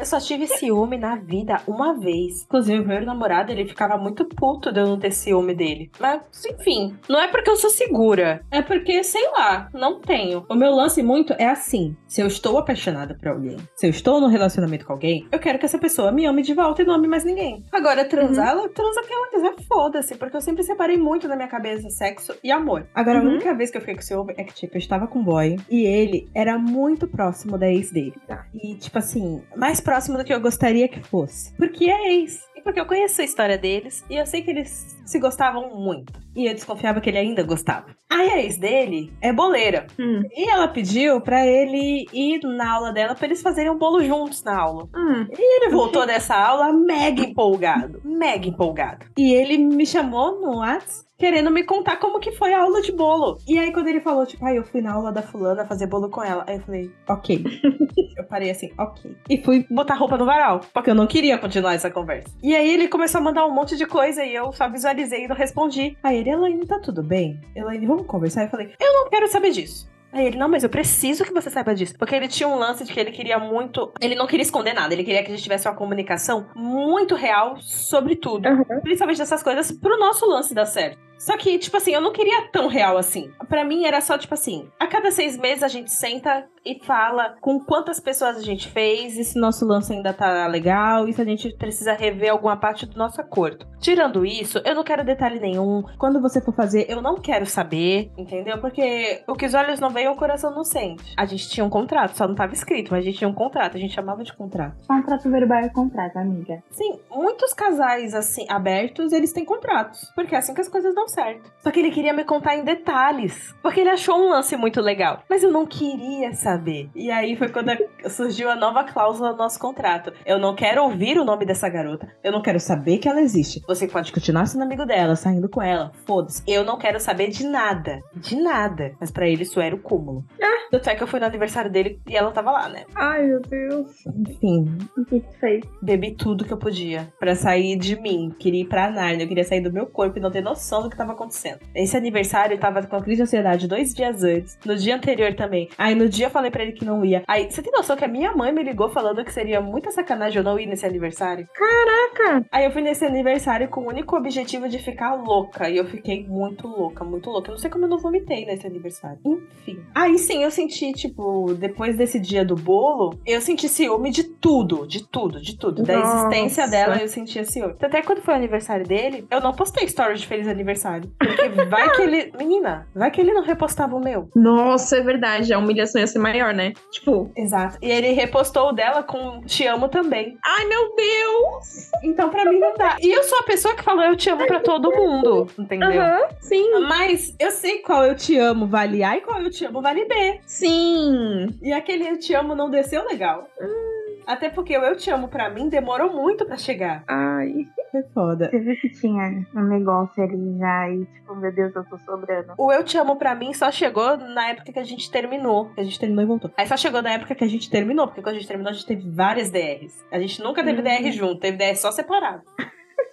[0.02, 2.42] Eu só tive ciúme na vida uma vez.
[2.46, 5.92] Inclusive, o meu namorado, ele ficava muito puto de eu não ter ciúme dele.
[6.00, 8.44] Mas, enfim, não é porque eu sou segura.
[8.50, 10.44] É porque, sei lá, não tenho.
[10.50, 11.96] O meu lance muito é assim.
[12.08, 15.60] Se eu estou apaixonada por alguém, se eu estou num relacionamento com alguém, eu quero
[15.60, 17.64] que essa pessoa me ame de volta e não ame mais ninguém.
[17.72, 18.62] Agora, transar, uhum.
[18.62, 20.16] ela transa que ela quiser, foda-se.
[20.16, 22.88] Porque eu sempre separei muito na minha cabeça sexo e amor.
[22.96, 23.28] Agora, uhum.
[23.28, 25.24] a única vez que eu fiquei com ciúme é que, tipo, eu estava com um
[25.24, 28.16] boy e ele era muito próximo da ex dele.
[28.28, 28.48] Tá?
[28.52, 31.56] E, tipo assim, mais próximo do que eu gostaria que fosse.
[31.56, 32.39] Porque é ex.
[32.56, 36.13] E porque eu conheço a história deles e eu sei que eles se gostavam muito.
[36.36, 37.88] E eu desconfiava que ele ainda gostava.
[38.10, 39.88] A ex dele é boleira.
[39.99, 40.21] Hum.
[40.32, 44.43] E ela pediu para ele ir na aula dela para eles fazerem um bolo juntos
[44.43, 44.88] na aula.
[44.95, 45.27] Hum.
[45.32, 48.01] E ele voltou dessa aula mega empolgado.
[48.04, 49.06] Mega empolgado.
[49.17, 52.91] E ele me chamou no WhatsApp querendo me contar como que foi a aula de
[52.91, 53.38] bolo.
[53.47, 56.10] E aí, quando ele falou, tipo, ah, eu fui na aula da fulana fazer bolo
[56.10, 56.43] com ela.
[56.47, 57.45] Aí eu falei, ok.
[58.17, 59.15] eu parei assim, ok.
[59.29, 62.36] E fui botar roupa no varal, porque eu não queria continuar essa conversa.
[62.41, 65.27] E aí ele começou a mandar um monte de coisa e eu só visualizei e
[65.27, 65.95] não respondi.
[66.01, 67.39] Aí ele, Elaine, tá tudo bem?
[67.55, 68.45] Elaine, vamos conversar?
[68.45, 69.91] Eu falei, eu não quero saber disso.
[70.12, 71.95] Aí ele, não, mas eu preciso que você saiba disso.
[71.97, 73.93] Porque ele tinha um lance de que ele queria muito.
[74.01, 77.57] Ele não queria esconder nada, ele queria que a gente tivesse uma comunicação muito real
[77.62, 78.47] sobre tudo.
[78.47, 78.81] Uhum.
[78.81, 81.11] Principalmente dessas coisas, pro nosso lance dar certo.
[81.21, 83.31] Só que, tipo assim, eu não queria tão real assim.
[83.47, 87.36] Para mim era só, tipo assim, a cada seis meses a gente senta e fala
[87.41, 91.21] com quantas pessoas a gente fez, e se nosso lance ainda tá legal, e se
[91.21, 93.65] a gente precisa rever alguma parte do nosso acordo.
[93.79, 95.84] Tirando isso, eu não quero detalhe nenhum.
[95.97, 98.60] Quando você for fazer, eu não quero saber, entendeu?
[98.60, 101.13] Porque o que os olhos não veem, o coração não sente.
[101.17, 103.77] A gente tinha um contrato, só não tava escrito, mas a gente tinha um contrato,
[103.77, 104.86] a gente chamava de contrato.
[104.88, 106.63] Contrato verbal é contrato, amiga.
[106.71, 110.12] Sim, muitos casais, assim, abertos, eles têm contratos.
[110.13, 111.52] Porque é assim que as coisas dão certo.
[111.60, 115.24] Só que ele queria me contar em detalhes, porque ele achou um lance muito legal.
[115.30, 116.89] Mas eu não queria saber.
[116.95, 117.71] E aí foi quando
[118.10, 120.12] surgiu a nova cláusula do nosso contrato.
[120.26, 122.08] Eu não quero ouvir o nome dessa garota.
[122.24, 123.62] Eu não quero saber que ela existe.
[123.67, 125.91] Você pode continuar sendo amigo dela, saindo com ela.
[126.06, 126.43] Foda-se.
[126.47, 128.02] Eu não quero saber de nada.
[128.15, 128.93] De nada.
[129.00, 130.26] Mas para ele isso era o cúmulo.
[130.41, 130.61] Ah.
[130.71, 132.86] Tanto é que eu fui no aniversário dele e ela tava lá, né?
[132.95, 134.05] Ai, meu Deus.
[134.07, 134.77] Enfim.
[134.97, 135.63] O que tu fez?
[135.81, 138.34] Bebi tudo que eu podia para sair de mim.
[138.39, 139.25] Queria ir pra Narnia.
[139.25, 141.60] Eu queria sair do meu corpo e não ter noção do que tava acontecendo.
[141.75, 144.57] Esse aniversário eu tava com a crise de ansiedade dois dias antes.
[144.65, 145.69] No dia anterior também.
[145.77, 147.23] Aí no dia eu falei para ele que não ia.
[147.27, 150.38] Aí, você tem noção que a minha mãe me ligou falando que seria muita sacanagem
[150.38, 151.47] eu não ir nesse aniversário?
[151.53, 152.45] Caraca!
[152.51, 155.69] Aí eu fui nesse aniversário com o único objetivo de ficar louca.
[155.69, 157.49] E eu fiquei muito louca, muito louca.
[157.49, 159.19] Eu não sei como eu não vomitei nesse aniversário.
[159.25, 159.79] Enfim.
[159.93, 164.88] Aí sim, eu senti, tipo, depois desse dia do bolo, eu senti ciúme de tudo,
[164.88, 165.84] de tudo, de tudo.
[165.84, 166.17] Da Nossa.
[166.17, 167.76] existência dela, eu sentia ciúme.
[167.82, 171.12] Até quando foi o aniversário dele, eu não postei stories de feliz aniversário.
[171.17, 172.32] Porque vai que ele.
[172.38, 174.30] Menina, vai que ele não repostava o meu.
[174.36, 175.54] Nossa, é verdade.
[175.54, 176.74] A humilhação ia ser maior, né?
[176.91, 177.32] Tipo.
[177.36, 177.78] Exato.
[177.82, 180.38] E ele repostou o dela com Te amo também.
[180.45, 181.91] Ai, meu Deus!
[182.04, 182.97] Então, pra mim, não dá.
[183.00, 185.47] E eu sou a pessoa que falou eu te amo pra todo mundo.
[185.58, 186.02] Entendeu?
[186.02, 186.80] Uhum, sim.
[186.88, 190.06] Mas eu sei qual eu te amo vale A e qual eu te amo vale
[190.06, 190.39] B.
[190.52, 191.48] Sim.
[191.62, 193.48] E aquele eu te amo não desceu legal.
[193.60, 194.02] Hum.
[194.28, 197.04] Até porque o Eu Te Amo pra mim demorou muito pra chegar.
[197.08, 197.66] Ai.
[197.92, 198.50] Foi foda.
[198.50, 202.54] Você viu que tinha um negócio ali já e, tipo, meu Deus, eu tô sobrando.
[202.58, 205.70] O Eu Te Amo pra mim só chegou na época que a gente terminou.
[205.74, 206.52] Que a gente terminou e voltou.
[206.56, 208.74] Aí só chegou na época que a gente terminou, porque quando a gente terminou, a
[208.74, 210.06] gente teve várias DRs.
[210.12, 210.84] A gente nunca teve uhum.
[210.84, 212.44] DR junto, teve DR só separado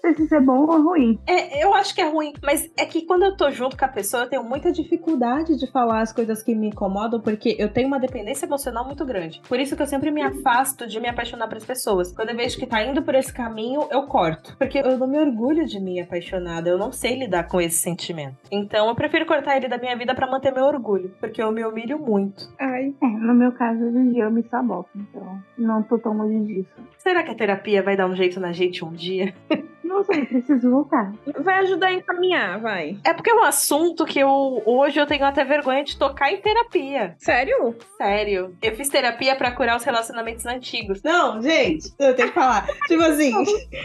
[0.00, 1.18] se isso é bom ou ruim.
[1.26, 3.88] É, eu acho que é ruim, mas é que quando eu tô junto com a
[3.88, 7.88] pessoa, eu tenho muita dificuldade de falar as coisas que me incomodam, porque eu tenho
[7.88, 9.40] uma dependência emocional muito grande.
[9.48, 12.12] Por isso que eu sempre me afasto de me apaixonar pelas pessoas.
[12.12, 14.56] Quando eu vejo que tá indo por esse caminho, eu corto.
[14.56, 18.36] Porque eu não me orgulho de mim apaixonada, eu não sei lidar com esse sentimento.
[18.50, 21.64] Então eu prefiro cortar ele da minha vida para manter meu orgulho, porque eu me
[21.64, 22.48] humilho muito.
[22.58, 22.94] Ai.
[23.02, 26.38] É, no meu caso, hoje em dia eu me saboto, então não tô tão longe
[26.44, 26.70] disso.
[26.98, 29.34] Será que a terapia vai dar um jeito na gente um dia?
[29.88, 31.12] Não não sei, preciso voltar.
[31.40, 32.96] Vai ajudar a encaminhar, vai.
[33.02, 36.40] É porque é um assunto que eu hoje eu tenho até vergonha de tocar em
[36.40, 37.16] terapia.
[37.18, 37.74] Sério?
[37.96, 38.54] Sério.
[38.62, 41.02] Eu fiz terapia pra curar os relacionamentos antigos.
[41.02, 42.66] Não, gente, eu tenho que falar.
[42.86, 43.32] tipo assim,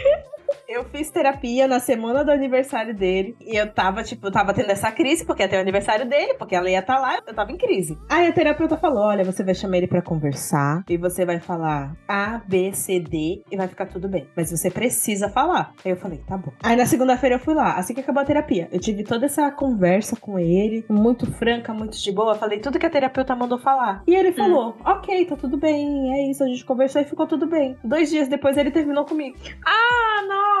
[0.74, 3.36] eu fiz terapia na semana do aniversário dele.
[3.40, 6.54] E eu tava, tipo, eu tava tendo essa crise, porque até o aniversário dele, porque
[6.54, 7.96] ela ia estar lá, eu tava em crise.
[8.08, 11.96] Aí a terapeuta falou: olha, você vai chamar ele pra conversar e você vai falar
[12.08, 14.28] A, B, C, D e vai ficar tudo bem.
[14.36, 15.72] Mas você precisa falar.
[15.84, 16.52] Aí eu falei, tá bom.
[16.62, 18.68] Aí na segunda-feira eu fui lá, assim que acabou a terapia.
[18.72, 22.34] Eu tive toda essa conversa com ele, muito franca, muito de boa.
[22.34, 24.02] Falei tudo que a terapeuta mandou falar.
[24.06, 27.46] E ele falou: ok, tá tudo bem, é isso, a gente conversou e ficou tudo
[27.46, 27.76] bem.
[27.84, 29.36] Dois dias depois ele terminou comigo.
[29.64, 30.14] Ah,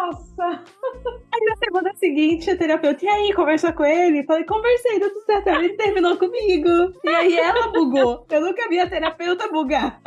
[0.06, 0.62] nossa!
[1.32, 4.24] Aí na semana seguinte, a terapeuta, e aí, conversou com ele?
[4.24, 5.48] Falei, conversei, deu tudo certo.
[5.48, 6.68] Ele terminou comigo.
[7.04, 8.26] E aí ela bugou.
[8.30, 10.00] Eu nunca vi a terapeuta bugar.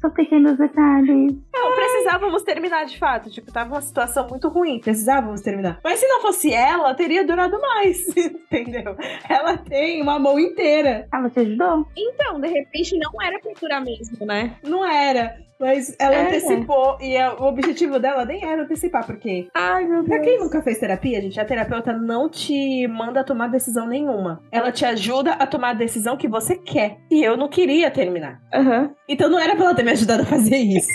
[0.00, 1.34] Só pequenos detalhes.
[1.52, 3.30] Não, precisávamos terminar de fato.
[3.30, 4.80] Tipo, tava uma situação muito ruim.
[4.80, 5.80] Precisávamos terminar.
[5.82, 8.06] Mas se não fosse ela, teria durado mais.
[8.16, 8.96] Entendeu?
[9.28, 11.06] Ela tem uma mão inteira.
[11.12, 11.86] Ela te ajudou?
[11.96, 14.56] Então, de repente não era pra curar mesmo, né?
[14.62, 15.36] Não era.
[15.60, 16.26] Mas ela É.
[16.26, 16.98] antecipou.
[17.00, 20.78] E é- o objetivo dela nem era antecipar, porque Ai, meu Pra quem nunca fez
[20.78, 24.42] terapia, gente, a terapeuta não te manda tomar decisão nenhuma.
[24.50, 26.98] Ela te ajuda a tomar a decisão que você quer.
[27.10, 28.40] E eu não queria terminar.
[28.52, 28.90] Aham.
[29.08, 30.90] Então não era pra ela ter me ajudado a fazer isso.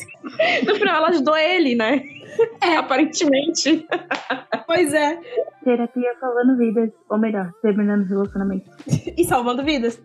[0.65, 2.01] No final ela ajudou ele, né?
[2.61, 2.75] É.
[2.75, 3.85] Aparentemente.
[4.67, 5.17] pois é.
[5.69, 6.89] Terapia salvando vidas.
[7.11, 8.71] Ou melhor, terminando relacionamento.
[9.15, 10.01] E salvando vidas.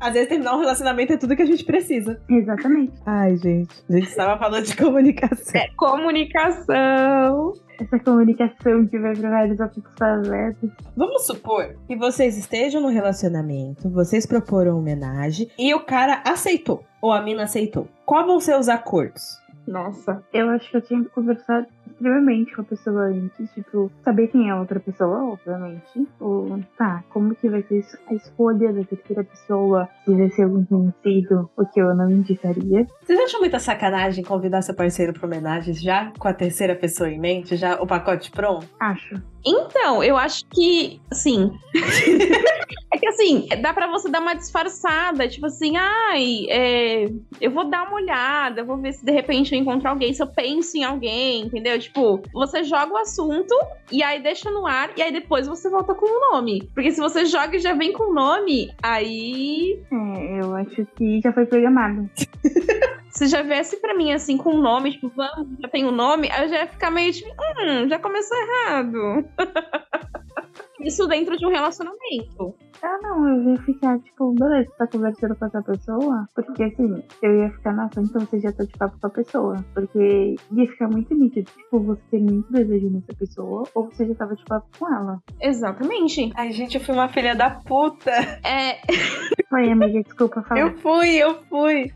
[0.00, 2.20] Às vezes terminar um relacionamento é tudo que a gente precisa.
[2.28, 2.94] Exatamente.
[3.06, 3.84] Ai, gente.
[3.88, 5.60] A gente estava falando de comunicação.
[5.60, 7.52] É, comunicação.
[7.78, 10.56] Essa comunicação que vai para vários afetos favelas.
[10.96, 16.82] Vamos supor que vocês estejam no relacionamento, vocês proporam homenagem e o cara aceitou.
[17.02, 17.86] Ou a mina aceitou.
[18.06, 19.38] Qual vão ser os acordos?
[19.66, 20.22] Nossa.
[20.32, 24.48] Eu acho que eu tinha que conversar extremamente com a pessoa antes, tipo, saber quem
[24.48, 26.06] é a outra pessoa, obviamente.
[26.20, 30.64] Ou, tá, como que vai ser a escolha da terceira pessoa, se vai ser algum
[30.64, 32.86] conhecido, o que eu não indicaria.
[33.02, 37.18] Vocês acham muita sacanagem convidar seu parceiro para homenagem já com a terceira pessoa em
[37.18, 38.68] mente, já o pacote pronto?
[38.80, 39.22] Acho.
[39.46, 41.52] Então, eu acho que, assim.
[42.94, 47.68] é que assim, dá pra você dar uma disfarçada, tipo assim, ai, é, eu vou
[47.68, 50.76] dar uma olhada, eu vou ver se de repente eu encontro alguém, se eu penso
[50.76, 51.76] em alguém, entendeu?
[51.78, 53.54] Tipo, você joga o assunto
[53.90, 56.70] e aí deixa no ar e aí depois você volta com o nome.
[56.72, 59.76] Porque se você joga e já vem com o nome, aí.
[59.90, 62.08] É, eu acho que já foi programado.
[63.10, 66.28] Se já viesse pra mim assim com o nome, tipo, vamos, já tem o nome,
[66.32, 69.24] aí eu já ia ficar meio tipo, hum, já começou errado.
[70.84, 72.56] Isso dentro de um relacionamento.
[72.82, 76.28] Ah, não, eu ia ficar, tipo, beleza, você tá conversando com essa pessoa?
[76.34, 79.64] Porque assim, eu ia ficar, nossa, então você já tá de papo com a pessoa.
[79.74, 84.14] Porque ia ficar muito nítido, tipo, você tem muito desejo nessa pessoa, ou você já
[84.14, 85.18] tava de papo com ela.
[85.40, 86.32] Exatamente.
[86.34, 88.10] Ai, gente, eu fui uma filha da puta.
[88.44, 88.80] É,
[89.48, 90.60] Foi, amiga, desculpa falar.
[90.60, 91.92] Eu fui, eu fui.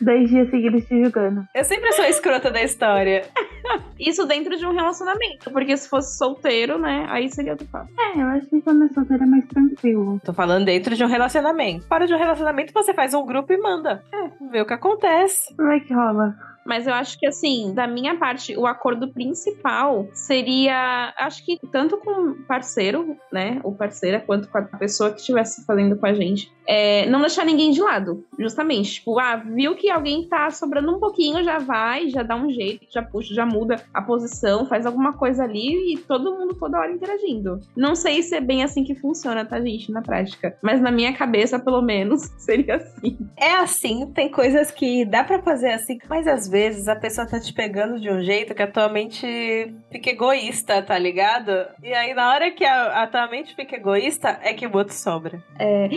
[0.00, 1.46] Dois dias seguidos te julgando.
[1.54, 3.24] Eu sempre sou a escrota da história.
[3.98, 5.50] isso dentro de um relacionamento.
[5.50, 7.06] Porque se fosse solteiro, né?
[7.08, 7.88] Aí seria outro papo.
[7.98, 10.20] É, eu acho que quando é solteiro é mais tranquilo.
[10.24, 11.86] Tô falando dentro de um relacionamento.
[11.86, 14.02] Fora de um relacionamento, você faz um grupo e manda.
[14.12, 15.54] É, vê o que acontece.
[15.56, 16.34] Vai que rola.
[16.64, 21.12] Mas eu acho que, assim, da minha parte, o acordo principal seria.
[21.18, 23.60] Acho que tanto com o parceiro, né?
[23.64, 26.52] O parceira, quanto com a pessoa que estivesse fazendo com a gente.
[26.66, 28.94] É, não deixar ninguém de lado, justamente.
[28.94, 32.86] Tipo, ah, viu que alguém tá sobrando um pouquinho, já vai, já dá um jeito,
[32.90, 36.92] já puxa, já muda a posição, faz alguma coisa ali e todo mundo toda hora
[36.92, 37.60] interagindo.
[37.76, 40.56] Não sei se é bem assim que funciona, tá, gente, na prática.
[40.62, 43.18] Mas na minha cabeça, pelo menos, seria assim.
[43.36, 47.40] É assim, tem coisas que dá pra fazer assim, mas às vezes a pessoa tá
[47.40, 51.50] te pegando de um jeito que a tua mente fica egoísta, tá ligado?
[51.82, 54.94] E aí na hora que a, a tua mente fica egoísta, é que o outro
[54.94, 55.42] sobra.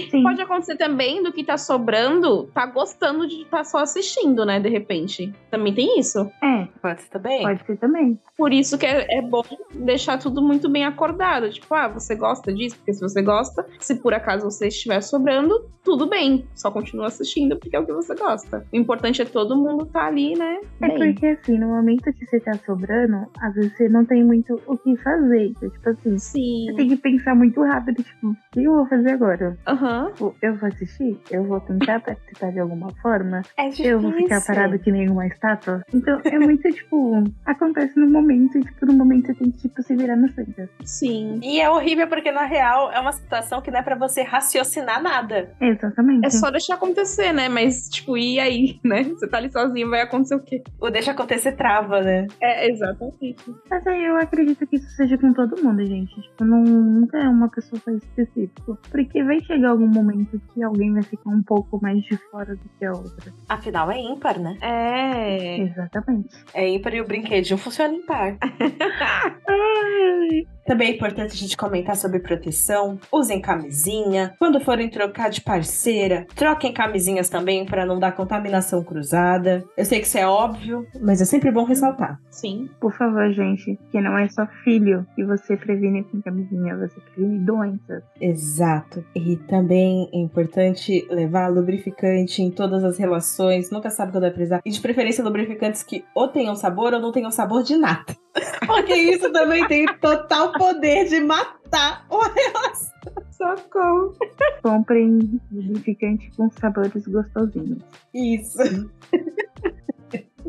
[0.10, 0.24] Sim.
[0.24, 4.60] Pode acontecer também do que tá sobrando, tá gostando de estar só assistindo, né?
[4.60, 5.32] De repente.
[5.52, 6.32] Também tem isso.
[6.42, 7.42] É, Pode ser também?
[7.44, 8.20] pode ser também.
[8.38, 11.50] Por isso que é, é bom deixar tudo muito bem acordado.
[11.50, 12.78] Tipo, ah, você gosta disso?
[12.78, 16.48] Porque se você gosta, se por acaso você estiver sobrando, tudo bem.
[16.56, 18.66] Só continua assistindo porque é o que você gosta.
[18.72, 20.45] O importante é todo mundo tá ali, né?
[20.82, 21.14] É Bem.
[21.14, 24.78] porque assim, no momento que você tá sobrando, às vezes você não tem muito o
[24.78, 25.48] que fazer.
[25.48, 26.66] Então, tipo assim, Sim.
[26.68, 29.58] você tem que pensar muito rápido, tipo, o que eu vou fazer agora?
[29.68, 30.12] Aham.
[30.12, 31.20] Tipo, eu vou assistir?
[31.32, 33.42] Eu vou tentar participar de alguma forma?
[33.58, 33.92] É difícil.
[33.92, 35.84] Eu vou ficar parado que nem uma estátua?
[35.94, 39.82] Então, é muito, tipo, acontece no momento e, tipo, no momento você tem que, tipo,
[39.82, 40.70] se virar no centro.
[40.84, 41.40] Sim.
[41.42, 45.02] E é horrível porque, na real, é uma situação que não é pra você raciocinar
[45.02, 45.50] nada.
[45.60, 46.26] Exatamente.
[46.26, 47.50] É só deixar acontecer, né?
[47.50, 49.04] Mas, tipo, e aí, né?
[49.04, 50.64] Você tá ali sozinho, vai acontecer sei o quê.
[50.80, 52.28] O deixa acontecer trava, né?
[52.42, 53.38] É, exatamente.
[53.70, 56.22] Mas aí eu acredito que isso seja com todo mundo, gente.
[56.22, 58.78] Tipo, não, nunca é uma pessoa específica.
[58.90, 62.70] Porque vai chegar algum momento que alguém vai ficar um pouco mais de fora do
[62.78, 63.34] que a outra.
[63.48, 64.58] Afinal, é ímpar, né?
[64.62, 65.60] É.
[65.60, 66.36] Exatamente.
[66.54, 68.38] É ímpar e o brinquedinho funciona ímpar.
[70.66, 72.98] Também é importante a gente comentar sobre proteção.
[73.12, 74.34] Usem camisinha.
[74.40, 79.64] Quando forem trocar de parceira, troquem camisinhas também para não dar contaminação cruzada.
[79.78, 82.20] Eu sei que isso é óbvio, mas é sempre bom ressaltar.
[82.30, 82.70] Sim.
[82.80, 87.40] Por favor, gente, que não é só filho que você previne com camisinha, você previne
[87.40, 88.04] doenças.
[88.20, 89.04] Exato.
[89.16, 93.72] E também é importante levar lubrificante em todas as relações.
[93.72, 94.62] Nunca sabe quando vai precisar.
[94.66, 98.16] E de preferência lubrificantes que ou tenham sabor ou não tenham sabor de nada.
[98.66, 102.96] Porque isso também tem total poder de matar uma relação.
[103.32, 104.16] Socorro.
[104.64, 107.84] Comprem lubrificante com sabores gostosinhos.
[108.14, 108.90] Isso.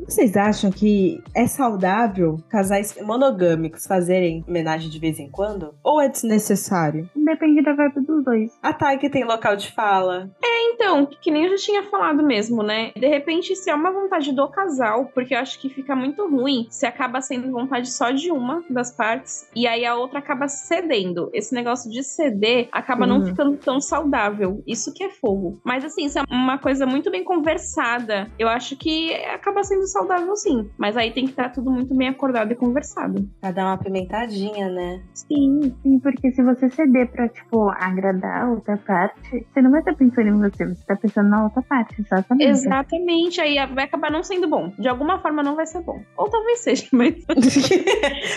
[0.05, 5.75] Vocês acham que é saudável casais monogâmicos fazerem homenagem de vez em quando?
[5.83, 7.09] Ou é desnecessário?
[7.15, 8.51] Depende da vibe dos dois.
[8.63, 10.31] A que tem local de fala.
[10.79, 12.93] Então, que nem eu já tinha falado mesmo, né?
[12.95, 16.67] De repente, se é uma vontade do casal, porque eu acho que fica muito ruim
[16.71, 21.31] se acaba sendo vontade só de uma das partes e aí a outra acaba cedendo.
[21.33, 23.25] Esse negócio de ceder acaba não Uhum.
[23.25, 24.62] ficando tão saudável.
[24.67, 25.59] Isso que é fogo.
[25.65, 30.37] Mas assim, se é uma coisa muito bem conversada, eu acho que acaba sendo saudável
[30.37, 30.69] sim.
[30.79, 33.27] Mas aí tem que estar tudo muito bem acordado e conversado.
[33.41, 35.01] Pra dar uma pimentadinha, né?
[35.15, 35.75] Sim.
[35.83, 39.95] Sim, porque se você ceder pra, tipo, agradar a outra parte, você não vai estar
[39.95, 42.48] pensando em você, você tá pensando na outra parte, exatamente.
[42.48, 43.40] Exatamente.
[43.40, 44.72] Aí vai acabar não sendo bom.
[44.79, 46.00] De alguma forma não vai ser bom.
[46.16, 47.14] Ou talvez seja, mas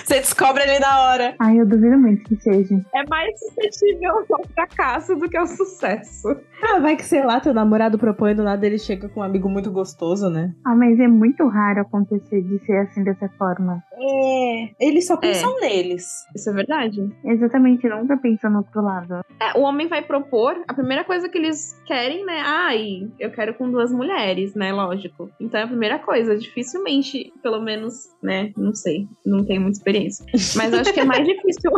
[0.06, 1.36] Você descobre ali na hora.
[1.40, 2.76] Ai, eu duvido muito que seja.
[2.94, 6.36] é mais suscetível ao fracasso do que ao sucesso.
[6.62, 9.50] Ah, vai que, sei lá, teu namorado propõe do nada ele chega com um amigo
[9.50, 10.54] muito gostoso, né?
[10.66, 13.84] Ah, mas é muito raro acontecer de ser assim dessa forma.
[13.94, 14.70] É.
[14.80, 16.06] Eles só pensam neles.
[16.36, 17.10] Isso é verdade.
[17.24, 19.22] Exatamente, nunca pensa no outro lado.
[19.40, 22.42] É, o homem vai propor, a primeira coisa que eles querem, né?
[22.46, 24.72] Ai, eu quero com duas mulheres, né?
[24.72, 25.30] Lógico.
[25.40, 26.38] Então é a primeira coisa.
[26.38, 28.52] Dificilmente, pelo menos, né?
[28.58, 29.08] Não sei.
[29.26, 30.26] Não tenho muita experiência.
[30.56, 31.72] Mas eu acho que é mais difícil.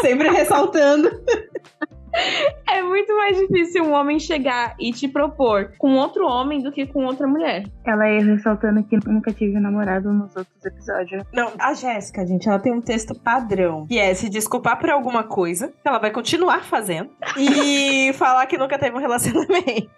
[0.00, 1.10] Sempre ressaltando.
[2.66, 6.86] É muito mais difícil um homem chegar e te propor com outro homem do que
[6.86, 7.64] com outra mulher.
[7.86, 11.22] Ela ia ressaltando que nunca tive namorado nos outros episódios.
[11.32, 15.22] Não, a Jéssica, gente, ela tem um texto padrão, que é se desculpar por alguma
[15.22, 19.90] coisa, que ela vai continuar fazendo, e falar que nunca teve um relacionamento.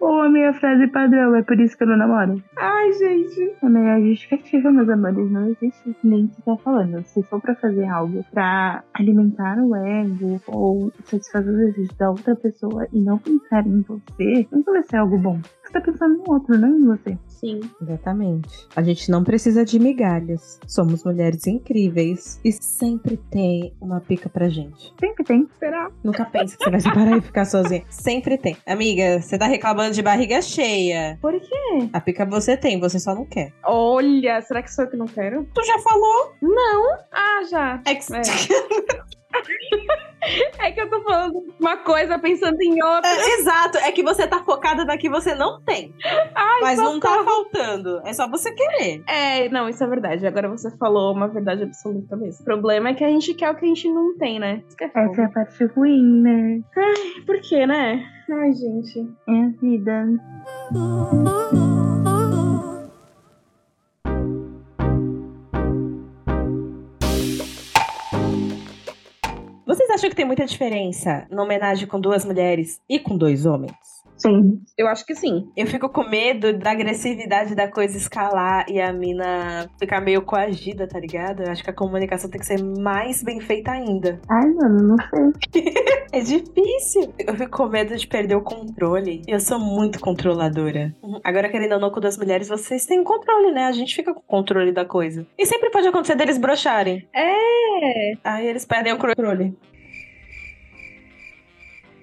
[0.00, 2.42] Ou a minha frase padrão, é por isso que eu não namoro.
[2.56, 3.54] Ai, gente.
[3.62, 7.02] A melhor justificativa, meus amores, não existe nem que tá falando.
[7.06, 12.36] Se for pra fazer algo pra alimentar o ego ou satisfazer o desejo da outra
[12.36, 15.40] pessoa e não pensar em você, nunca vai ser algo bom.
[15.62, 17.18] Você tá pensando no outro, não em você.
[17.28, 17.60] Sim.
[17.80, 18.68] Exatamente.
[18.76, 20.60] A gente não precisa de migalhas.
[20.66, 24.92] Somos mulheres incríveis e sempre tem uma pica pra gente.
[25.00, 25.48] Sempre tem.
[25.58, 25.90] Será?
[26.04, 27.84] Nunca pense que você vai separar e ficar sozinha.
[27.88, 28.56] Sempre tem.
[28.66, 31.18] Amiga, você tá reclamando de barriga cheia.
[31.20, 31.88] Por quê?
[31.92, 33.52] A pica você tem, você só não quer.
[33.64, 35.46] Olha, será que sou eu que não quero?
[35.54, 36.32] Tu já falou?
[37.10, 37.82] Ah, já.
[37.86, 38.14] É que...
[38.14, 38.22] É
[40.70, 43.10] que eu tô falando uma coisa pensando em outra.
[43.10, 45.92] É, exato, é que você tá focada na que você não tem.
[46.34, 48.00] Ai, Mas não tá faltando.
[48.04, 49.02] É só você querer.
[49.08, 50.26] É, não, isso é verdade.
[50.26, 52.42] Agora você falou uma verdade absoluta mesmo.
[52.42, 54.62] O problema é que a gente quer o que a gente não tem, né?
[54.68, 55.12] Isso que é fogo.
[55.12, 56.60] Essa é a parte ruim, né?
[57.26, 58.04] Por quê, né?
[58.30, 59.10] Ai, gente.
[59.28, 60.06] É a vida.
[70.02, 73.72] Acham que tem muita diferença na homenagem com duas mulheres e com dois homens?
[74.16, 74.60] Sim.
[74.78, 75.50] Eu acho que sim.
[75.56, 80.86] Eu fico com medo da agressividade da coisa escalar e a mina ficar meio coagida,
[80.86, 81.42] tá ligado?
[81.42, 84.20] Eu acho que a comunicação tem que ser mais bem feita ainda.
[84.30, 85.74] Ai, mano, não sei.
[86.12, 87.12] É difícil.
[87.18, 89.22] Eu fico com medo de perder o controle.
[89.26, 90.94] Eu sou muito controladora.
[91.02, 91.20] Uhum.
[91.24, 93.64] Agora, querendo ou não, com duas mulheres, vocês têm controle, né?
[93.64, 95.26] A gente fica com o controle da coisa.
[95.36, 97.08] E sempre pode acontecer deles brocharem.
[97.12, 98.12] É.
[98.22, 99.56] Aí eles perdem o controle.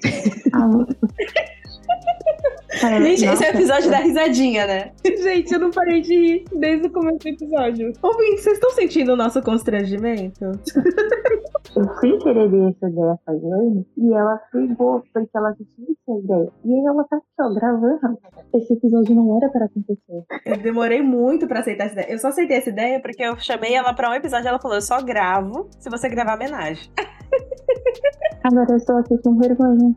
[2.79, 4.91] Gente, esse é o nossa, episódio da risadinha, né?
[5.03, 7.93] Gente, eu não parei de rir desde o começo do episódio.
[8.01, 10.45] Ouvintes, vocês estão sentindo o nosso constrangimento?
[11.75, 16.23] Eu sem querer dei essa ideia pra Jane e ela pegou porque ela tinha essa
[16.23, 16.51] ideia.
[16.65, 18.19] E aí ela tá aqui, ó, gravando.
[18.53, 20.23] Esse episódio não era para acontecer.
[20.45, 22.11] Eu demorei muito pra aceitar essa ideia.
[22.11, 24.77] Eu só aceitei essa ideia Porque eu chamei ela pra um episódio e ela falou:
[24.77, 26.89] eu só gravo se você gravar homenagem.
[28.43, 29.95] Agora eu estou aqui com vergonha.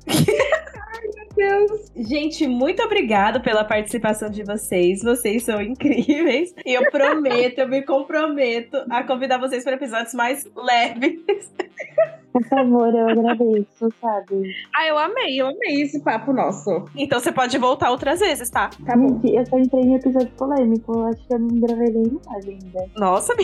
[1.34, 1.90] Deus.
[1.96, 5.02] Gente, muito obrigada pela participação de vocês.
[5.02, 6.54] Vocês são incríveis.
[6.64, 11.52] E eu prometo, eu me comprometo a convidar vocês para episódios mais leves.
[12.32, 14.54] Por favor, eu agradeço, sabe?
[14.74, 16.84] Ah, eu amei, eu amei esse papo nosso.
[16.96, 18.70] Então você pode voltar outras vezes, tá?
[18.86, 19.20] Tá bom.
[19.20, 20.92] Gente, eu só entrei em episódio polêmico.
[20.94, 22.86] eu Acho que eu não gravei nenhum live ainda.
[22.96, 23.34] Nossa,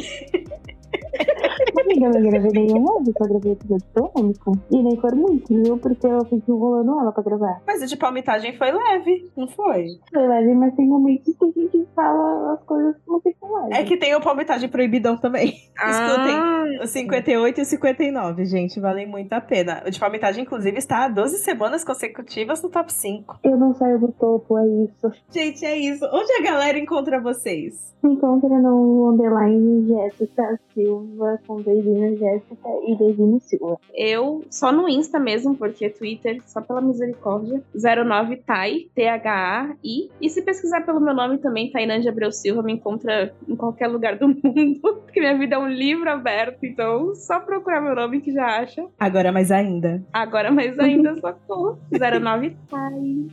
[1.81, 4.53] Amiga, eu não gravei nenhum live, só gravei episódio polêmico.
[4.71, 5.79] E nem foram muitos, viu?
[5.79, 7.61] Porque eu fiquei enrolando ela pra gravar.
[7.67, 9.87] mas o de palmitagem foi leve, não foi?
[10.13, 13.75] Foi leve, mas tem momentos que a gente fala as coisas que não ficam leve.
[13.75, 15.49] É que tem o palmitagem proibidão também.
[15.49, 16.35] Escutem.
[16.35, 19.83] Ah, O 58 e o 59, gente, valem muito a pena.
[19.87, 23.41] O de palmitagem, inclusive, está há 12 semanas consecutivas no top 5.
[23.45, 25.13] Eu não saio do topo, é isso.
[25.31, 26.05] Gente, é isso.
[26.13, 27.95] Onde a galera encontra vocês?
[28.03, 33.77] Me encontra no underline Jéssica Silva, com beijinho Jéssica e beijinho Silva.
[33.93, 37.61] eu só no Insta mesmo, porque Twitter, só pela misericórdia.
[37.75, 40.11] 09Tai, T-H-A-I.
[40.21, 43.89] E se pesquisar pelo meu nome também, Tainan de Abreu Silva, me encontra em qualquer
[43.89, 44.81] lugar do mundo.
[44.81, 48.68] Porque minha vida é um livro aberto, então só procurar meu nome que já acha.
[48.99, 50.03] Agora mais ainda.
[50.13, 51.79] Agora, mais ainda, socorro.
[51.93, 53.29] 09Tai.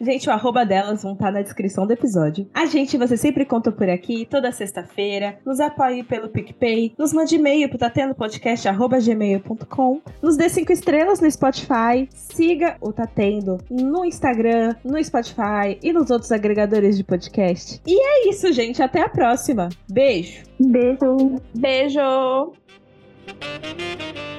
[0.00, 2.48] Gente, o arroba delas vão estar na descrição do episódio.
[2.52, 5.38] A gente, você sempre conta por aqui, toda sexta-feira.
[5.46, 6.92] Nos apoie pelo PicPay.
[6.98, 10.00] Nos mande e-mail pro tatendopodcast.gmail.com.
[10.20, 12.08] Nos dê cinco estrelas no Spotify.
[12.10, 17.80] Siga o Tatendo no Instagram, no Spotify e nos outros agregadores de podcast.
[17.86, 18.82] E é isso, gente.
[18.82, 19.68] Até a próxima.
[19.88, 20.42] Beijo!
[20.58, 21.36] Beijo!
[21.54, 22.52] Beijo!
[23.40, 24.31] Thank you.